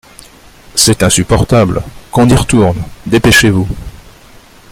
C’est 0.73 1.03
insupportable; 1.03 1.83
qu’on 2.11 2.27
y 2.27 2.33
retourne; 2.33 2.81
dépêchez-vous. 3.05 3.67